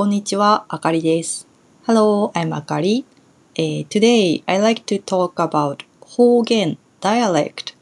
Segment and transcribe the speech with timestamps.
[0.00, 1.46] こんにちは、あかりです。
[1.86, 3.04] Hello, I'm あかり。
[3.54, 7.74] Uh, today, I like to talk about 方言 dialect、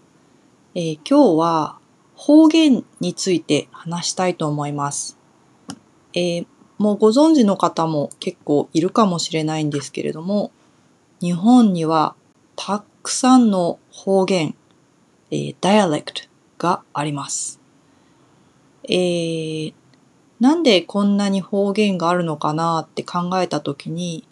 [0.74, 1.78] uh, 今日は
[2.16, 5.16] 方言について話したいと思います。
[6.12, 6.46] えー、
[6.78, 10.50] もうご存知の方も結構いるかもしれないんですけれども、
[11.20, 12.16] 日本には
[12.56, 14.56] たくさんの方言、
[15.30, 16.28] えー、dialect
[16.58, 17.60] があります。
[18.82, 19.74] えー、
[20.40, 24.24] なんでこんなに方言があるのかなって考えたときに、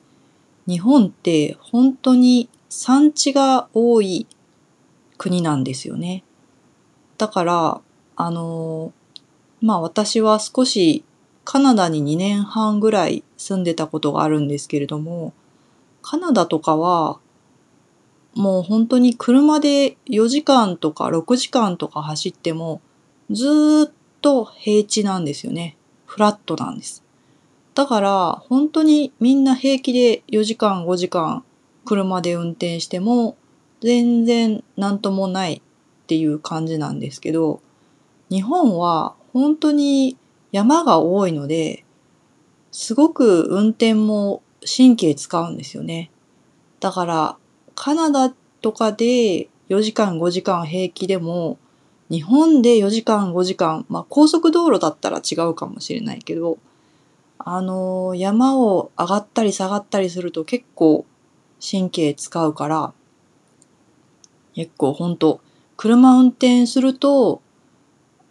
[0.69, 4.27] 日本って本当に産地が多い
[5.19, 6.23] 国なんですよね。
[7.19, 7.80] だから、
[8.16, 8.92] あの、
[9.61, 11.05] まあ私は少し
[11.45, 15.33] カナダに2年半ぐらい住んでたことがあるんですけれども、
[16.02, 17.19] カナダとかは
[18.34, 22.83] もう本当に車で4時間とか6時間とか走っても
[23.30, 25.77] ずっと平地なんですよね。
[26.06, 27.05] フラットなんです。
[27.75, 31.44] だから本当にみんな平気で4時間5時間
[31.84, 33.36] 車で運転しても
[33.83, 37.61] 全然なんともないっていう感じなんですけど
[38.31, 40.16] 日本は本当に
[40.53, 41.84] 山が多いので
[42.72, 46.11] すごく運転も神経使うんですよね。
[46.81, 47.36] だから
[47.75, 51.59] カナダとかで4時間5時間平気でも
[52.11, 56.59] 日本で4時間5時間、まあ高速道路だったら違うかもしれないけど、
[57.39, 61.05] あのー、山を上がったり下がったりすると結構
[61.61, 62.93] 神経使うから、
[64.55, 65.41] 結構ほんと、
[65.77, 67.43] 車運転すると、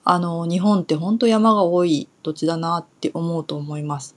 [0.03, 4.15] あのー、日本ってほんと山が多い土地だなって思うと思います。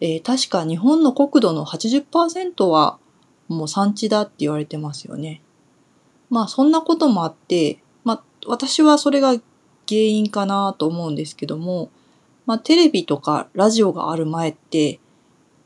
[0.00, 2.98] えー、確か日本の国土の80%は
[3.48, 5.42] もう山地だって言われてますよね。
[6.30, 7.82] まあそんなこともあって、
[8.46, 9.42] 私はそれが原
[9.88, 11.90] 因かなと思うんですけども、
[12.46, 15.00] まあ、テレビとかラジオがある前って、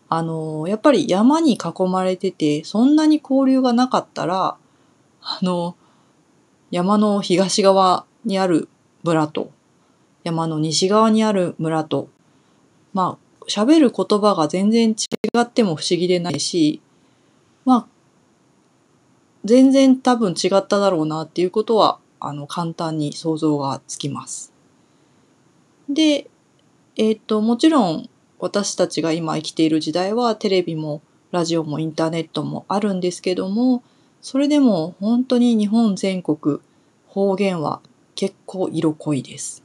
[0.08, 4.56] あの、やっぱり山に囲まれてて、そんなに交流がなかったら、
[5.22, 5.76] あの、
[6.70, 8.68] 山の東側にある
[9.02, 9.50] 村と、
[10.24, 12.08] 山の西側にある村と、
[12.92, 14.94] まあ、喋る言葉が全然違
[15.38, 16.80] っても不思議でないし、
[17.64, 17.86] まあ、
[19.44, 21.98] 全然多分違っただろうなっていうことは
[22.28, 24.52] あの簡単に想像がつきます。
[25.88, 26.28] で、
[26.96, 28.08] えっ、ー、と、もちろん
[28.38, 31.02] 私たちが今生きている時代はテレビも
[31.32, 33.82] ラジオもインターネットもあるんですけども、
[34.20, 36.60] それでも本当に日本全国
[37.08, 37.80] 方言は
[38.14, 39.62] 結構色濃いです。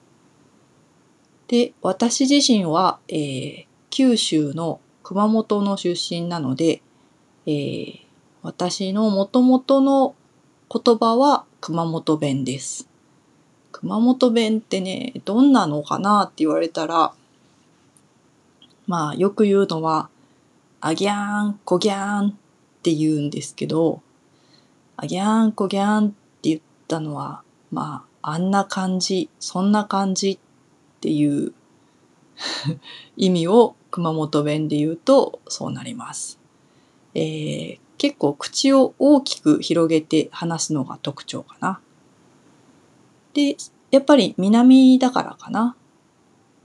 [1.47, 6.81] で、私自身は、えー、九州の熊本の出身なので、
[7.45, 7.99] えー、
[8.41, 10.15] 私の元々の
[10.71, 12.87] 言葉は熊本弁です。
[13.71, 17.13] 熊本弁ってね、どんなのかなって言われたら、
[18.87, 20.09] まあよく言うのは、
[20.81, 22.33] あぎゃーん、こぎゃーんっ
[22.81, 24.01] て言うんですけど、
[24.97, 30.39] あぎゃーん、こぎゃーんって言ったのは、まああんな感じ、そんな感じっ
[31.01, 31.53] ていう
[33.17, 36.39] 意味を熊本弁で言うとそうなります。
[37.15, 41.81] えー、結構口を大きく広げて話すのが特徴かな。
[43.33, 43.57] で、
[43.91, 45.75] やっぱり南だからかな。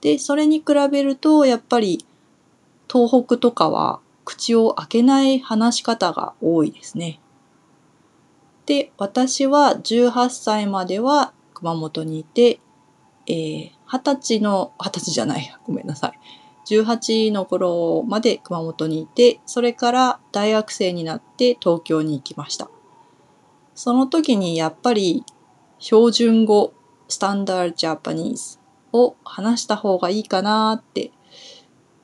[0.01, 2.07] で、それに比べると、やっぱり
[2.91, 7.19] 東北とかは口を開けない話し方が多いですね。
[8.67, 12.61] で、私は18歳までは熊本にいて、
[13.27, 16.44] えー、20歳の、20歳じゃない、ごめんなさい。
[16.67, 22.71] 18の頃まで熊本にいて、それから大学生になって東京に行きました。
[23.75, 25.25] その時にやっぱり
[25.79, 26.73] 標準語、
[27.09, 28.59] スタンダードジャパニーズ
[28.93, 31.11] を話した方がいいかなって、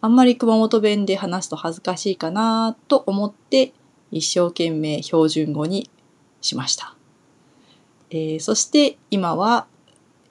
[0.03, 3.73] あんまり熊本弁で話すと恥ずかしいかなと思って
[4.11, 5.91] 一生懸命標準語に
[6.41, 6.97] しました。
[8.11, 9.67] えー、そして今は、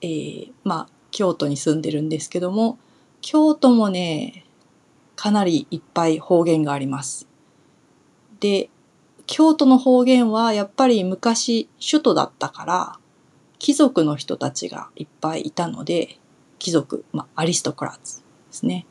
[0.02, 2.78] えー、まあ京都に住んでるんですけども、
[3.22, 4.44] 京都もね、
[5.16, 7.28] かなりいっぱい方言があります。
[8.40, 8.70] で、
[9.26, 12.98] 京都の方言はやっぱり昔首都だったから、
[13.58, 16.18] 貴族の人たちがいっぱいいたので、
[16.58, 18.86] 貴族、まあ、アリストクラッツですね。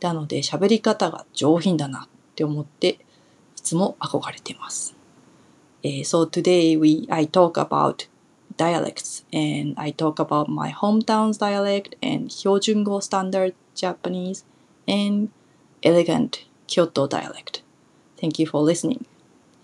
[0.00, 2.98] なので喋り方が上品だなって思って、
[3.56, 4.94] いつも憧れています。
[5.82, 8.08] Uh, so today we I talk about
[8.56, 14.44] dialects and I talk about my hometown's dialect and Hyojungo standard Japanese
[14.86, 15.28] and
[15.82, 17.62] elegant Kyoto dialect.
[18.20, 19.04] Thank you for listening.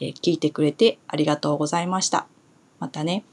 [0.01, 2.27] 聞いてくれてありがとうございました。
[2.79, 3.25] またね。